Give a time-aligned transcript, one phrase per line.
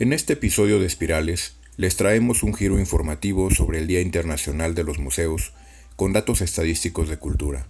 [0.00, 4.84] En este episodio de Espirales les traemos un giro informativo sobre el Día Internacional de
[4.84, 5.52] los Museos
[5.96, 7.66] con datos estadísticos de cultura.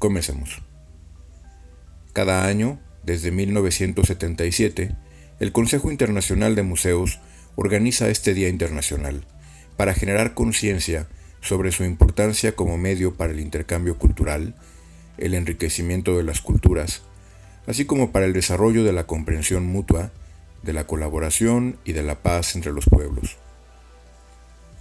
[0.00, 0.60] Comencemos.
[2.12, 4.96] Cada año, desde 1977,
[5.38, 7.20] el Consejo Internacional de Museos
[7.54, 9.24] organiza este Día Internacional
[9.76, 11.06] para generar conciencia
[11.40, 14.56] sobre su importancia como medio para el intercambio cultural,
[15.16, 17.02] el enriquecimiento de las culturas,
[17.68, 20.10] así como para el desarrollo de la comprensión mutua
[20.62, 23.36] de la colaboración y de la paz entre los pueblos.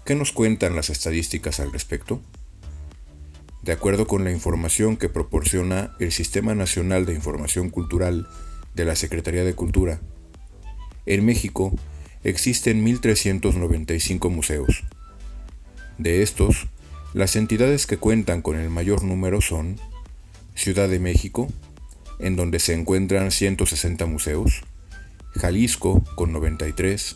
[0.06, 2.22] ¿Qué nos cuentan las estadísticas al respecto?
[3.62, 8.28] De acuerdo con la información que proporciona el Sistema Nacional de Información Cultural
[8.74, 10.00] de la Secretaría de Cultura,
[11.06, 11.74] en México
[12.24, 14.84] existen 1.395 museos.
[15.98, 16.68] De estos,
[17.14, 19.80] las entidades que cuentan con el mayor número son
[20.56, 21.48] Ciudad de México,
[22.20, 24.64] en donde se encuentran 160 museos,
[25.40, 27.16] Jalisco con 93,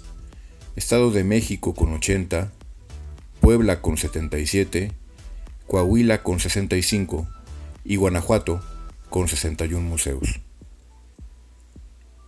[0.78, 2.54] Estado de México con 80,
[3.42, 4.94] Puebla con 77,
[5.68, 7.28] Coahuila con 65
[7.84, 8.62] y Guanajuato
[9.10, 10.40] con 61 museos.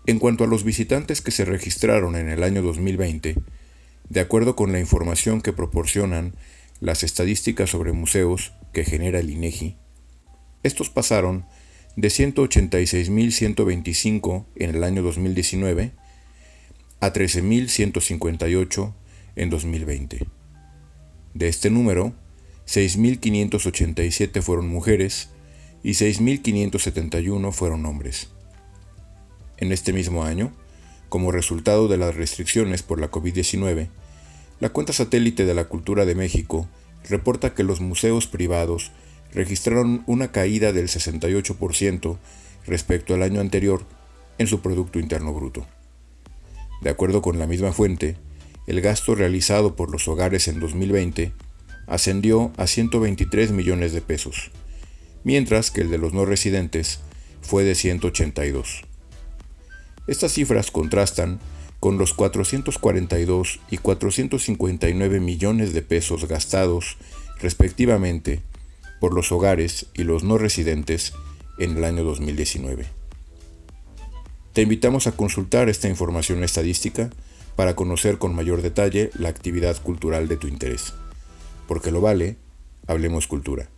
[0.05, 3.37] En cuanto a los visitantes que se registraron en el año 2020,
[4.09, 6.35] de acuerdo con la información que proporcionan
[6.81, 9.77] las estadísticas sobre museos que genera el INEGI,
[10.61, 11.45] estos pasaron
[11.95, 15.93] de 186.125 en el año 2019
[16.99, 18.93] a 13.158
[19.35, 20.27] en 2020.
[21.33, 22.13] De este número,
[22.67, 25.29] 6.587 fueron mujeres
[25.83, 28.29] y 6.571 fueron hombres.
[29.57, 30.51] En este mismo año,
[31.09, 33.89] como resultado de las restricciones por la COVID-19,
[34.59, 36.67] la cuenta satélite de la cultura de México
[37.07, 38.91] reporta que los museos privados
[39.35, 42.17] registraron una caída del 68%
[42.65, 43.85] respecto al año anterior
[44.37, 45.67] en su Producto Interno Bruto.
[46.81, 48.17] De acuerdo con la misma fuente,
[48.65, 51.33] el gasto realizado por los hogares en 2020
[51.85, 54.51] ascendió a 123 millones de pesos,
[55.23, 57.01] mientras que el de los no residentes
[57.41, 58.83] fue de 182.
[60.07, 61.39] Estas cifras contrastan
[61.79, 66.97] con los 442 y 459 millones de pesos gastados
[67.39, 68.41] respectivamente
[69.05, 71.13] por los hogares y los no residentes
[71.59, 72.87] en el año 2019.
[74.51, 77.11] Te invitamos a consultar esta información estadística
[77.55, 80.95] para conocer con mayor detalle la actividad cultural de tu interés.
[81.67, 82.37] Porque lo vale,
[82.87, 83.69] hablemos cultura.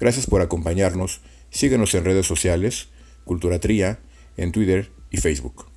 [0.00, 1.20] Gracias por acompañarnos,
[1.50, 2.88] síguenos en redes sociales,
[3.24, 4.00] Cultura Tría,
[4.36, 5.73] en Twitter y Facebook.